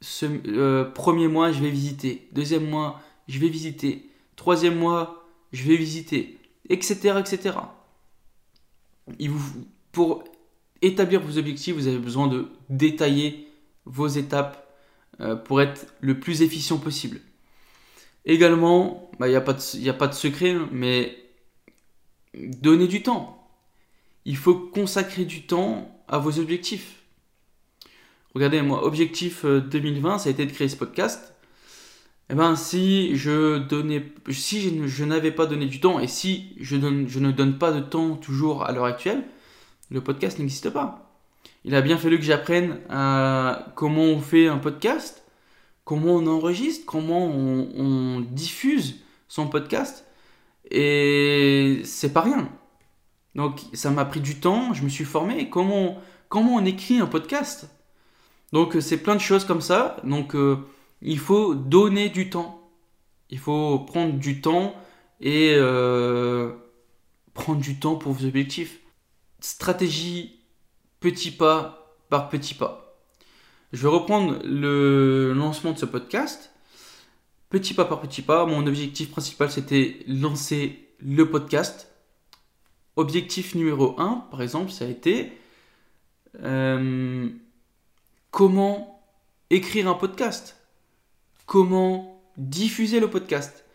[0.00, 2.28] Ce euh, premier mois, je vais visiter.
[2.32, 4.10] Deuxième mois, je vais visiter.
[4.36, 6.38] Troisième mois, je vais visiter.
[6.68, 7.14] Etc.
[7.18, 7.56] etc.
[9.20, 10.24] vous, pour
[10.82, 13.48] établir vos objectifs, vous avez besoin de détailler
[13.84, 14.68] vos étapes
[15.20, 17.20] euh, pour être le plus efficient possible.
[18.24, 19.40] Également, bah, il n'y a,
[19.94, 21.24] pas de secret, hein, mais
[22.34, 23.48] Donnez du temps.
[24.24, 27.02] Il faut consacrer du temps à vos objectifs.
[28.34, 31.34] Regardez, moi, objectif 2020, euh, ça a été de créer ce podcast.
[32.30, 37.70] Eh ben, si je n'avais pas donné du temps et si je ne donne pas
[37.70, 39.24] de temps toujours à l'heure actuelle,
[39.90, 41.03] le podcast n'existe pas.
[41.64, 42.78] Il a bien fallu que j'apprenne
[43.74, 45.24] comment on fait un podcast,
[45.84, 50.06] comment on enregistre, comment on, diffuse son podcast.
[50.70, 52.48] Et c'est pas rien.
[53.34, 55.48] Donc ça m'a pris du temps, je me suis formé.
[55.50, 55.98] Comment,
[56.28, 57.68] comment on écrit un podcast?
[58.52, 59.96] Donc c'est plein de choses comme ça.
[60.04, 60.58] Donc euh,
[61.02, 62.70] il faut donner du temps.
[63.30, 64.74] Il faut prendre du temps
[65.20, 66.52] et euh,
[67.32, 68.80] prendre du temps pour vos objectifs.
[69.40, 70.43] Stratégie
[71.04, 72.96] petit pas par petit pas.
[73.74, 76.50] Je vais reprendre le lancement de ce podcast.
[77.50, 81.92] Petit pas par petit pas, mon objectif principal c'était lancer le podcast.
[82.96, 85.32] Objectif numéro 1, par exemple, ça a été
[86.42, 87.28] euh,
[88.30, 89.04] comment
[89.50, 90.56] écrire un podcast,
[91.44, 93.66] comment diffuser le podcast,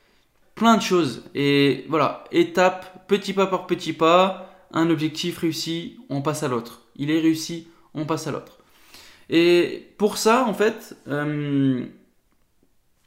[0.55, 1.25] plein de choses.
[1.35, 6.88] Et voilà, étape, petit pas par petit pas, un objectif réussi, on passe à l'autre.
[6.99, 8.59] Il est réussi, on passe à l'autre.
[9.29, 11.85] Et pour ça, en fait, euh,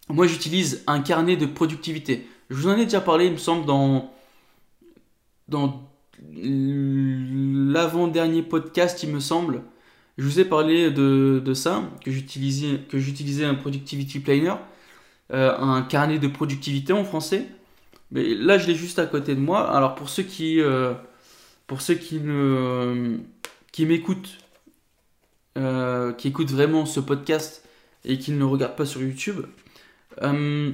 [0.09, 2.27] moi j'utilise un carnet de productivité.
[2.51, 4.13] Je vous en ai déjà parlé, il me semble, dans,
[6.35, 9.63] l'avant-dernier podcast, il me semble.
[10.19, 14.55] Je vous ai parlé de, ça, que j'utilisais, que j'utilisais un productivity planner,
[15.33, 17.47] euh, un carnet de productivité en français.
[18.11, 19.75] Mais là, je l'ai juste à côté de moi.
[19.75, 20.93] Alors pour ceux qui, euh,
[21.67, 23.19] pour ceux qui ne,
[23.73, 24.39] qui m'écoutent,
[25.59, 27.67] euh, qui écoutent vraiment ce podcast
[28.05, 29.47] et qui ne le regardent pas sur YouTube,
[30.23, 30.71] euh,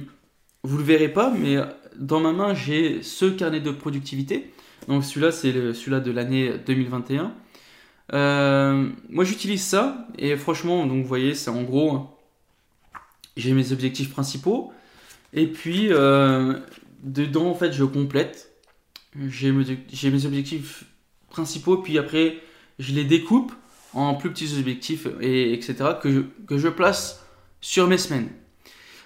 [0.63, 1.57] vous le verrez pas, mais
[1.95, 4.51] dans ma main, j'ai ce carnet de productivité.
[4.87, 7.33] Donc celui-là, c'est celui-là de l'année 2021.
[8.13, 12.07] Euh, moi, j'utilise ça et franchement, donc vous voyez, c'est en gros,
[13.37, 14.73] j'ai mes objectifs principaux
[15.33, 16.59] et puis euh,
[17.03, 18.51] dedans, en fait, je complète.
[19.27, 20.83] J'ai mes objectifs
[21.29, 22.37] principaux, puis après,
[22.79, 23.53] je les découpe
[23.93, 25.75] en plus petits objectifs et etc.
[26.01, 27.25] que je, que je place
[27.61, 28.29] sur mes semaines.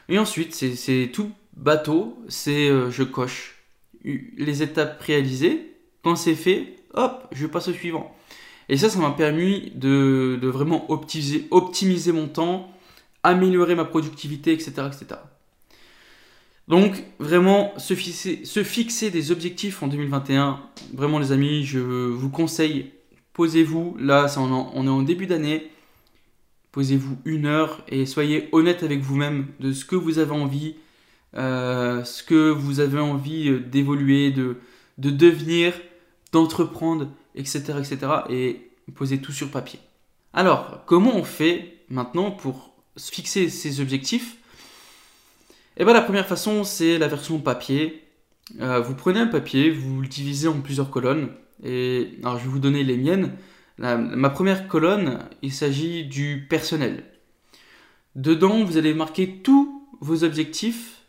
[0.09, 3.55] Et ensuite, c'est tout bateau, c'est euh, je coche
[4.03, 5.71] les étapes réalisées.
[6.03, 8.15] Quand c'est fait, hop, je passe au suivant.
[8.69, 12.71] Et ça, ça m'a permis de, de, vraiment optimiser, optimiser mon temps,
[13.23, 14.71] améliorer ma productivité, etc.
[14.87, 15.21] etc.
[16.67, 20.61] Donc, vraiment, se fixer, se fixer des objectifs en 2021,
[20.93, 22.91] vraiment les amis, je vous conseille,
[23.33, 25.71] posez-vous, là, on est en début d'année,
[26.73, 30.75] Posez-vous une heure et soyez honnête avec vous-même de ce que vous avez envie,
[31.35, 34.57] euh, ce que vous avez envie euh, d'évoluer, de,
[34.97, 35.73] de devenir,
[36.31, 37.97] d'entreprendre, etc., etc.
[38.31, 39.79] Et posez tout sur papier.
[40.33, 44.37] Alors, comment on fait maintenant pour fixer ces objectifs?
[45.77, 48.03] Eh bien, la première façon, c'est la version papier.
[48.61, 51.29] Euh, vous prenez un papier, vous le divisez en plusieurs colonnes.
[51.63, 53.37] Alors, je vais vous donner les miennes
[53.77, 57.03] ma première colonne, il s'agit du personnel.
[58.15, 61.01] Dedans, vous allez marquer tous vos objectifs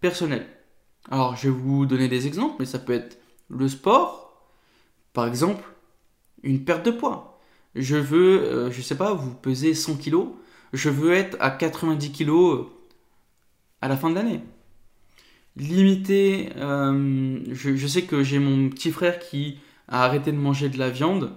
[0.00, 0.46] personnels.
[1.10, 4.46] Alors, je vais vous donner des exemples, mais ça peut être le sport,
[5.14, 5.64] par exemple,
[6.42, 7.40] une perte de poids.
[7.74, 10.26] Je veux, euh, je sais pas, vous pesez 100 kg,
[10.72, 12.66] je veux être à 90 kg euh,
[13.80, 14.42] à la fin de l'année.
[15.58, 20.78] Limiter, euh, je, sais que j'ai mon petit frère qui à arrêter de manger de
[20.78, 21.32] la viande,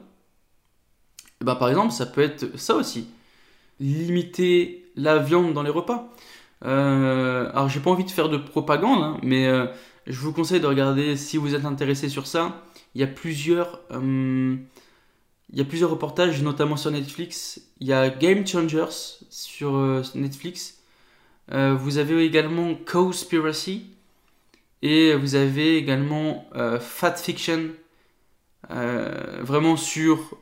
[1.42, 3.08] et bah, par exemple, ça peut être ça aussi.
[3.80, 6.14] Limiter la viande dans les repas.
[6.66, 9.66] Euh, alors, j'ai pas envie de faire de propagande, hein, mais euh,
[10.06, 12.64] je vous conseille de regarder si vous êtes intéressé sur ça.
[12.94, 14.56] Il y a plusieurs, euh,
[15.52, 17.62] il y a plusieurs reportages, notamment sur Netflix.
[17.80, 19.72] Il y a Game Changers sur
[20.14, 20.78] Netflix.
[21.50, 23.88] vous avez également Cowspiracy.
[24.82, 27.70] Et vous avez également Fat Fiction
[28.70, 30.38] euh, vraiment sur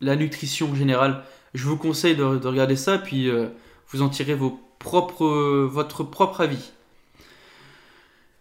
[0.00, 1.24] la nutrition générale.
[1.54, 3.48] Je vous conseille de, regarder ça, puis euh,
[3.88, 5.26] vous en tirez vos propres,
[5.64, 6.72] votre propre avis.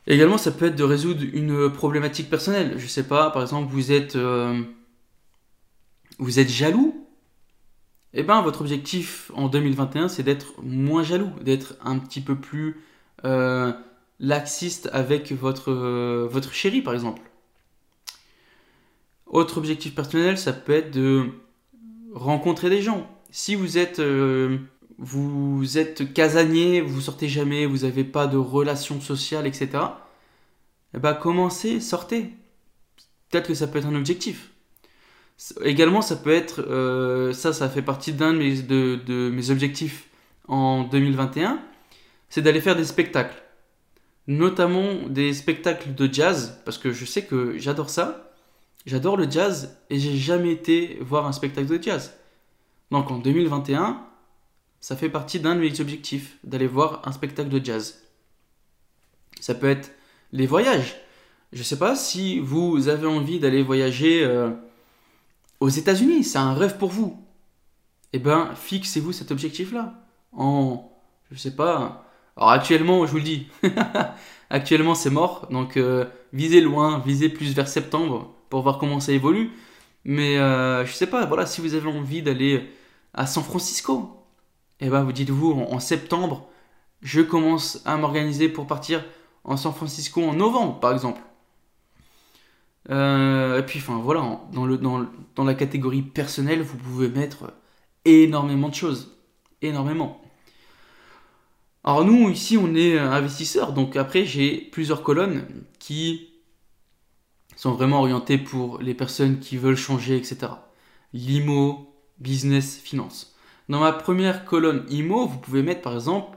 [0.07, 2.75] Également, ça peut être de résoudre une problématique personnelle.
[2.77, 4.61] Je sais pas, par exemple, vous êtes, euh,
[6.19, 7.07] vous êtes jaloux.
[8.13, 12.81] Eh bien, votre objectif en 2021, c'est d'être moins jaloux, d'être un petit peu plus
[14.19, 15.71] laxiste avec votre,
[16.27, 17.21] votre chérie, par exemple.
[19.27, 21.31] Autre objectif personnel, ça peut être de
[22.13, 23.09] rencontrer des gens.
[23.31, 24.57] Si vous êtes, euh,
[24.97, 29.69] vous êtes casanier, vous sortez jamais, vous n'avez pas de relations sociales, etc.
[30.93, 32.29] Eh ben, commencez, sortez.
[33.29, 34.51] Peut-être que ça peut être un objectif.
[35.63, 39.49] Également, ça peut être, euh, ça, ça fait partie d'un de mes, de, de mes
[39.49, 40.07] objectifs
[40.47, 41.59] en 2021,
[42.29, 43.35] c'est d'aller faire des spectacles.
[44.27, 48.31] Notamment des spectacles de jazz, parce que je sais que j'adore ça.
[48.85, 52.17] J'adore le jazz et j'ai jamais été voir un spectacle de jazz.
[52.91, 54.05] Donc en 2021,
[54.79, 58.03] ça fait partie d'un de mes objectifs, d'aller voir un spectacle de jazz.
[59.39, 59.91] Ça peut être
[60.31, 60.95] les voyages.
[61.53, 64.51] Je sais pas si vous avez envie d'aller voyager euh,
[65.59, 67.23] aux États-Unis, c'est un rêve pour vous.
[68.13, 69.93] Eh bien, fixez-vous cet objectif-là.
[70.31, 70.91] En,
[71.31, 72.04] je sais pas.
[72.37, 73.47] Alors actuellement, je vous le dis,
[74.49, 79.13] actuellement c'est mort, donc euh, visez loin, visez plus vers septembre pour voir comment ça
[79.13, 79.51] évolue.
[80.03, 82.69] Mais euh, je sais pas, voilà, si vous avez envie d'aller
[83.13, 84.21] à San Francisco,
[84.81, 86.49] et eh ben vous dites-vous en, septembre,
[87.01, 89.03] je commence à m'organiser pour partir
[89.45, 91.21] en San Francisco en novembre, par exemple.
[92.91, 97.53] Euh, et puis, enfin voilà, dans, le, dans, dans la catégorie personnelle, vous pouvez mettre
[98.05, 99.17] énormément de choses.
[99.61, 100.21] Énormément.
[101.87, 105.45] Alors nous, ici, on est investisseurs, donc après, j'ai plusieurs colonnes
[105.77, 106.31] qui
[107.55, 110.47] sont vraiment orientées pour les personnes qui veulent changer, etc.
[111.13, 113.35] Limo, business, finance.
[113.69, 116.35] Dans ma première colonne IMO, vous pouvez mettre par exemple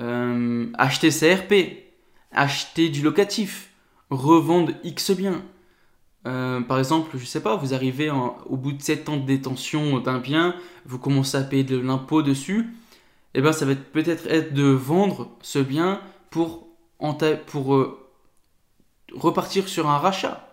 [0.00, 1.84] euh, acheter CRP,
[2.32, 3.70] acheter du locatif,
[4.10, 5.42] revendre X biens.
[6.26, 10.00] Euh, par exemple, je sais pas, vous arrivez au bout de 7 ans de détention
[10.00, 12.66] d'un bien, vous commencez à payer de l'impôt dessus,
[13.34, 16.68] eh bien ça va peut-être être de vendre ce bien pour,
[17.46, 18.10] pour euh,
[19.12, 20.48] repartir sur un rachat.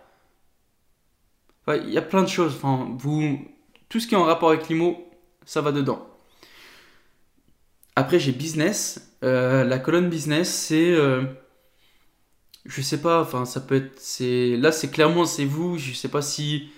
[1.68, 2.54] Il y a plein de choses.
[2.56, 3.38] Enfin, vous,
[3.88, 5.08] tout ce qui est en rapport avec l'IMO,
[5.44, 6.04] ça va dedans.
[7.94, 9.14] Après, j'ai business.
[9.22, 10.90] Euh, la colonne business, c'est.
[10.90, 11.22] Euh,
[12.64, 14.00] je sais pas, enfin, ça peut être.
[14.60, 15.78] Là, c'est clairement, c'est vous.
[15.78, 16.70] Je sais pas si.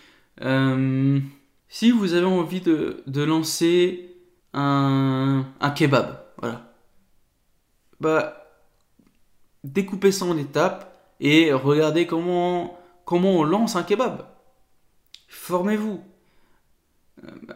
[1.68, 4.11] Si vous avez envie de lancer
[4.52, 6.74] un, kebab, voilà.
[8.00, 8.42] Bah,
[9.64, 14.26] découpez ça en étapes et regardez comment, comment on lance un kebab.
[15.28, 16.02] Formez-vous.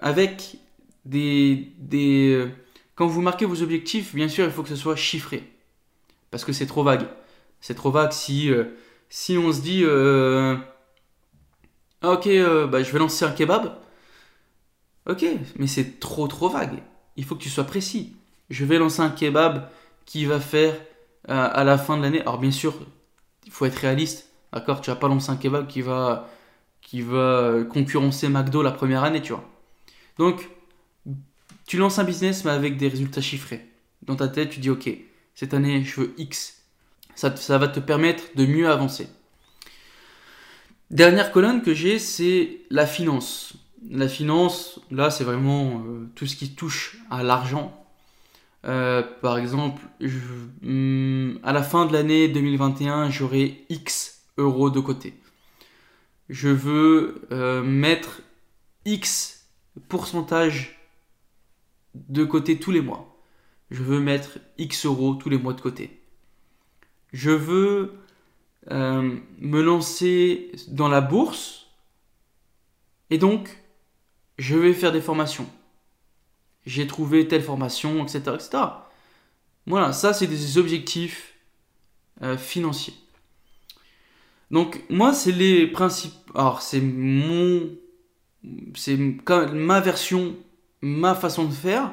[0.01, 0.59] Avec
[1.05, 2.49] des, des...
[2.95, 5.53] Quand vous marquez vos objectifs, bien sûr, il faut que ce soit chiffré.
[6.31, 7.07] Parce que c'est trop vague.
[7.61, 8.65] C'est trop vague si, euh,
[9.31, 10.57] on se dit euh,
[12.03, 13.77] Ok, euh, bah, je vais lancer un kebab.
[15.07, 15.25] Ok,
[15.57, 16.83] mais c'est trop trop vague.
[17.17, 18.17] Il faut que tu sois précis.
[18.51, 19.69] Je vais lancer un kebab
[20.05, 20.75] qui va faire
[21.29, 22.21] à la fin de l'année.
[22.21, 22.75] Alors, bien sûr,
[23.45, 24.31] il faut être réaliste.
[24.53, 24.81] D'accord?
[24.81, 26.29] Tu vas pas lancer un kebab qui va,
[26.81, 29.45] qui va concurrencer McDo la première année, tu vois.
[30.19, 30.49] Donc,
[31.67, 33.67] tu lances un business mais avec des résultats chiffrés.
[34.03, 34.89] Dans ta tête, tu dis ok,
[35.35, 36.63] cette année je veux X.
[37.15, 39.09] Ça, ça va te permettre de mieux avancer.
[40.91, 43.55] Dernière colonne que j'ai, c'est la finance.
[43.91, 47.85] La finance, là, c'est vraiment euh, tout ce qui touche à l'argent.
[48.65, 49.81] Euh, par exemple,
[50.63, 55.15] hmm, à la fin de l'année 2021, j'aurai X euros de côté.
[56.29, 58.23] Je veux euh, mettre
[58.87, 59.47] X
[59.89, 60.81] pourcentage
[61.95, 63.21] de côté tous les mois.
[63.71, 66.01] Je veux mettre X euros tous les mois de côté.
[67.13, 67.95] Je veux
[68.69, 71.69] me lancer dans la bourse.
[73.11, 73.57] Et donc,
[74.39, 75.47] je vais faire des formations.
[76.65, 78.23] J'ai trouvé telle formation, etc.
[78.35, 78.59] etc.
[79.67, 81.35] Voilà, ça c'est des objectifs
[82.23, 82.95] euh, financiers.
[84.51, 86.15] Donc moi c'est les principes.
[86.35, 87.71] Alors c'est mon,
[88.75, 88.99] c'est
[89.53, 90.37] ma version
[90.83, 91.93] ma façon de faire.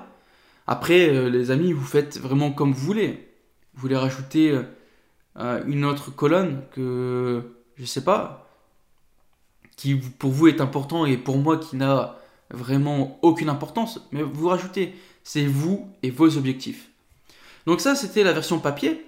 [0.68, 3.28] Après, euh, les amis, vous faites vraiment comme vous voulez.
[3.74, 4.60] Vous voulez rajouter
[5.38, 7.44] euh, une autre colonne que,
[7.76, 8.50] je sais pas,
[9.76, 12.18] qui pour vous est important et pour moi qui n'a
[12.52, 14.94] vraiment aucune importance, mais vous rajoutez.
[15.24, 16.90] C'est vous et vos objectifs.
[17.66, 19.06] Donc ça, c'était la version papier.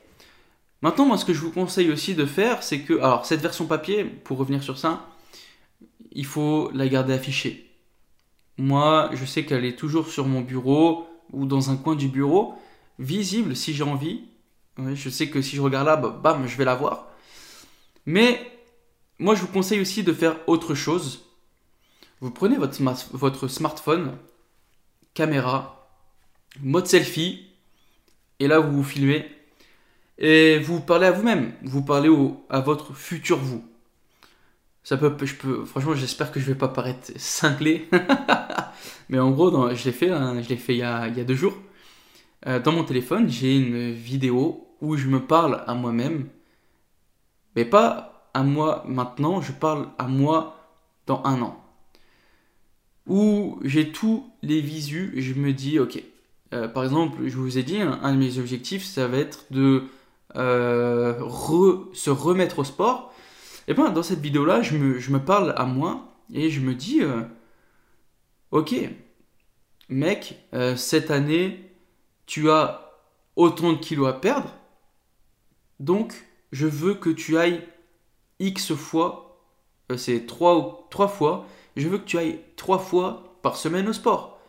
[0.82, 3.66] Maintenant, moi, ce que je vous conseille aussi de faire, c'est que, alors, cette version
[3.66, 5.07] papier, pour revenir sur ça,
[6.12, 7.72] il faut la garder affichée.
[8.57, 12.55] Moi, je sais qu'elle est toujours sur mon bureau ou dans un coin du bureau,
[12.99, 14.24] visible si j'ai envie.
[14.78, 17.07] je sais que si je regarde là, bah, bam, je vais la voir.
[18.05, 18.39] Mais
[19.20, 21.24] moi, je vous conseille aussi de faire autre chose.
[22.22, 22.82] Vous prenez votre,
[23.13, 24.18] votre smartphone,
[25.13, 25.89] caméra,
[26.61, 27.47] mode selfie,
[28.39, 29.26] et là, vous vous filmez.
[30.18, 31.53] Et vous parlez à vous-même.
[31.63, 32.09] Vous parlez
[32.49, 33.63] à votre futur vous.
[34.84, 37.89] Ça peut, je peux, franchement, j'espère que je vais pas paraître cinglé.
[39.09, 41.18] Mais en gros, dans, je l'ai fait, hein, je l'ai fait il y, a, il
[41.18, 41.57] y, a, deux jours.
[42.45, 46.28] Euh, dans mon téléphone, j'ai une vidéo où je me parle à moi-même.
[47.55, 50.70] Mais pas à moi maintenant, je parle à moi
[51.07, 51.64] dans un an.
[53.08, 56.01] Où j'ai tous les visus, je me dis, ok,
[56.53, 59.84] Euh, par exemple, je vous ai dit, un, de mes objectifs, ça va être de
[60.36, 61.20] euh,
[61.93, 63.14] se remettre au sport.
[63.68, 67.24] Et bien, dans cette vidéo-là, je me, parle à moi et je me dis, euh,
[68.51, 68.76] ok,
[69.89, 71.72] mec, cette année,
[72.28, 72.91] tu as
[73.36, 74.53] autant de kilos à perdre,
[75.80, 76.14] donc
[76.51, 77.62] je veux que tu ailles
[78.39, 79.41] X fois,
[79.97, 84.39] c'est 3, 3 fois, je veux que tu ailles 3 fois par semaine au sport.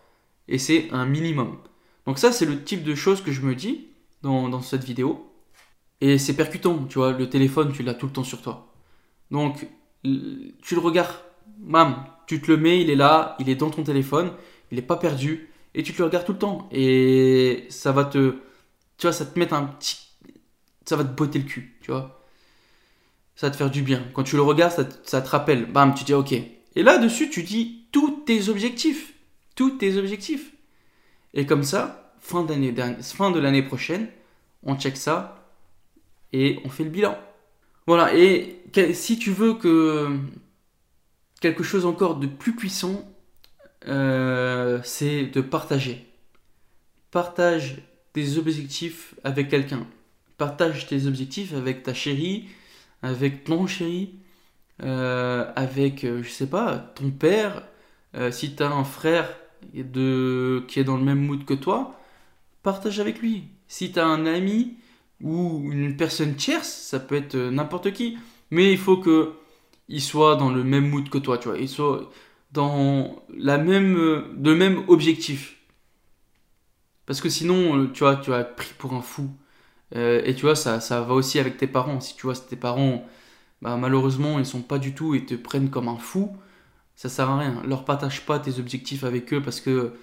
[0.48, 1.58] Et c'est un minimum.
[2.06, 3.88] Donc ça, c'est le type de choses que je me dis
[4.22, 5.32] dans, cette vidéo.
[6.00, 8.72] Et c'est percutant, tu vois, le téléphone, tu l'as tout le temps sur toi.
[9.30, 9.66] Donc,
[10.02, 11.14] tu le regardes,
[11.58, 14.32] mam, tu te le mets, il est là, il est dans ton téléphone,
[14.70, 16.68] il n'est pas perdu, et tu te le regardes tout le temps.
[16.70, 18.36] Et ça va te,
[18.98, 19.98] tu vois, ça te met un petit,
[20.84, 22.22] ça va te botter le cul, tu vois.
[23.36, 24.02] Ça va te faire du bien.
[24.14, 26.34] Quand tu le regardes, ça, ça te rappelle, bam, tu dis ok.
[26.76, 29.14] Et là-dessus, tu dis tous tes objectifs,
[29.54, 30.52] tous tes objectifs.
[31.32, 34.08] Et comme ça, fin, de l'année prochaine,
[34.62, 35.50] on check ça
[36.34, 37.18] et on fait le bilan.
[37.86, 38.62] Voilà, et
[38.92, 40.18] si tu veux que
[41.40, 43.08] quelque chose encore de plus puissant,
[43.88, 46.06] euh, c'est de partager.
[47.10, 47.76] Partage
[48.12, 49.86] tes objectifs avec quelqu'un.
[50.36, 52.48] Partage tes objectifs avec ta chérie,
[53.02, 54.18] avec ton chéri,
[54.82, 57.62] euh, avec, euh, je sais pas, ton père.
[58.30, 59.28] si tu as un frère
[59.74, 61.98] de, qui est dans le même mood que toi,
[62.62, 63.44] partage avec lui.
[63.68, 64.76] Si tu as un ami
[65.22, 68.18] ou une personne tierce, ça peut être n'importe qui,
[68.50, 69.34] mais il faut que
[69.88, 72.10] il soit dans le même mood que toi, tu vois, il soit
[72.52, 73.94] dans la même,
[74.42, 75.56] le même objectif.
[77.06, 79.30] Parce que sinon, tu vois, tu as pris pour un fou.
[79.94, 82.00] Euh, et tu vois, ça, ça va aussi avec tes parents.
[82.00, 83.06] Si tu vois, tes parents,
[83.62, 86.36] bah, malheureusement, ils sont pas du tout et te prennent comme un fou,
[86.96, 87.62] ça sert à rien.
[87.66, 89.94] Leur partage pas tes objectifs avec eux parce que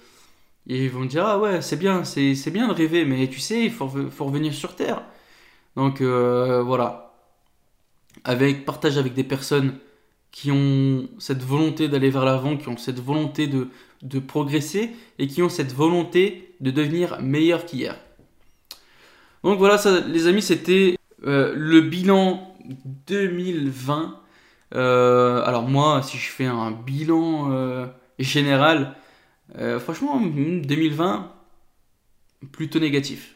[0.65, 3.71] ils vont dire ah ouais c'est bien c'est, bien de rêver mais tu sais il
[3.71, 5.03] faut, faut revenir sur terre.
[5.75, 7.15] Donc euh, voilà.
[8.23, 9.75] Avec partage avec des personnes
[10.31, 13.69] qui ont cette volonté d'aller vers l'avant, qui ont cette volonté de,
[14.01, 17.95] de progresser et qui ont cette volonté de devenir meilleur qu'hier.
[19.43, 20.95] Donc voilà, ça, les amis, c'était
[21.25, 22.52] euh, le bilan
[23.07, 24.23] 2020
[24.75, 27.85] euh, alors moi, si je fais un bilan euh,
[28.19, 28.95] général,
[29.57, 31.31] euh, franchement, 2020,
[32.51, 33.35] plutôt négatif.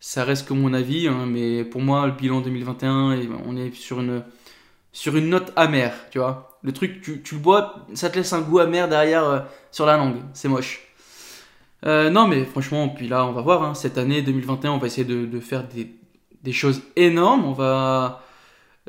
[0.00, 4.00] Ça reste que mon avis, hein, mais pour moi, le bilan 2021, on est sur
[4.00, 4.24] une,
[4.92, 6.58] sur une note amère, tu vois.
[6.62, 10.16] Le truc, tu, le bois, ça te laisse un goût amer derrière sur la langue,
[10.32, 10.80] c'est moche.
[11.84, 15.04] non, mais franchement, puis là, on va voir, hein, cette année 2021, on va essayer
[15.04, 15.99] de faire des,
[16.42, 17.44] des, choses énormes.
[17.44, 18.22] On va,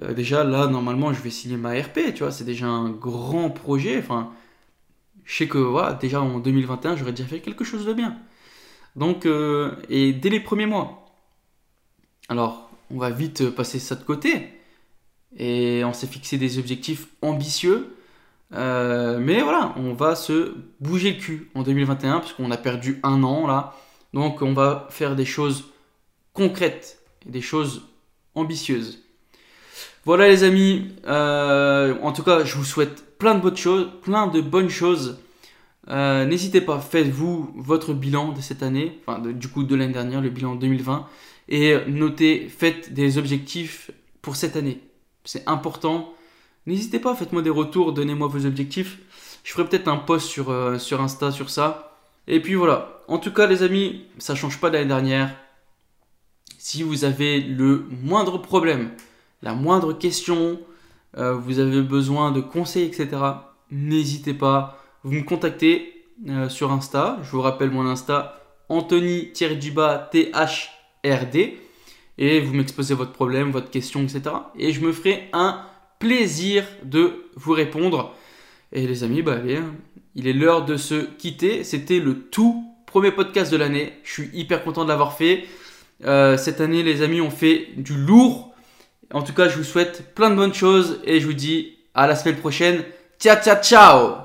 [0.02, 3.50] euh, déjà là normalement je vais signer ma RP, tu vois, c'est déjà un grand
[3.50, 3.98] projet.
[4.00, 4.32] Enfin,
[5.26, 8.18] je sais que voilà, déjà en 2021 j'aurais déjà fait quelque chose de bien.
[8.96, 11.06] Donc, euh, et dès les premiers mois.
[12.30, 14.50] Alors, on va vite passer ça de côté.
[15.38, 17.96] Et on s'est fixé des objectifs ambitieux.
[18.54, 23.00] Euh, mais voilà, on va se bouger le cul en 2021 parce qu'on a perdu
[23.04, 23.76] un an là.
[24.14, 25.66] Donc on va faire des choses
[26.34, 27.88] concrètes des choses
[28.36, 29.04] ambitieuses.
[30.06, 34.28] Voilà les amis, euh, en tout cas je vous souhaite plein de bonnes choses, plein
[34.28, 35.20] de bonnes choses.
[35.90, 40.22] Euh, n'hésitez pas, faites-vous votre bilan de cette année, enfin du coup de l'année dernière,
[40.22, 41.08] le bilan 2020,
[41.50, 43.92] et notez, faites des objectifs
[44.22, 44.80] pour cette année.
[45.24, 46.14] C'est important.
[46.66, 49.00] N'hésitez pas, faites-moi des retours, donnez-moi vos objectifs.
[49.44, 51.98] Je ferai peut-être un post sur, euh, sur Insta sur ça.
[52.28, 53.02] Et puis voilà.
[53.08, 55.36] En tout cas les amis, ça change pas de l'année dernière.
[56.64, 58.92] Si vous avez le moindre problème,
[59.42, 60.60] la moindre question,
[61.18, 63.08] euh, vous avez besoin de conseils, etc.,
[63.72, 64.80] n'hésitez pas.
[65.04, 67.18] Vous me contactez euh, sur Insta.
[67.24, 68.40] Je vous rappelle mon Insta,
[68.70, 71.58] Anthony-THRD.
[72.20, 74.22] Et vous m'exposez votre problème, votre question, etc.
[74.56, 75.64] Et je me ferai un
[75.98, 78.14] plaisir de vous répondre.
[78.72, 79.74] Et les amis, bah hein,
[80.14, 81.64] il est l'heure de se quitter.
[81.64, 83.94] C'était le tout premier podcast de l'année.
[84.04, 85.48] Je suis hyper content de l'avoir fait.
[86.06, 88.54] Euh, cette année, les amis, on fait du lourd.
[89.14, 92.08] En tout cas, je vous souhaite plein de bonnes choses et je vous dis à
[92.08, 92.84] la semaine prochaine.
[93.20, 94.21] Ciao, ciao, ciao